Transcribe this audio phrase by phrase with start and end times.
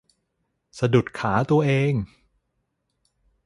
[0.79, 1.93] สะดุดขาตัวเอง